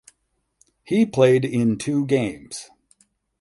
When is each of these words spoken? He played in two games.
He 0.83 1.05
played 1.05 1.45
in 1.45 1.77
two 1.77 2.07
games. 2.07 2.71